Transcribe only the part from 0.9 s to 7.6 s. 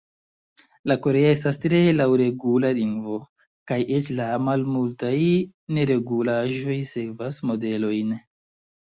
La korea estas tre laŭregula lingvo, kaj eĉ la malmultaj neregulaĵoj sekvas